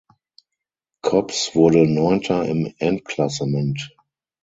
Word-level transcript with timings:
Kops 1.03 1.53
wurde 1.53 1.85
Neunter 1.85 2.43
im 2.45 2.73
Endklassement. 2.79 3.95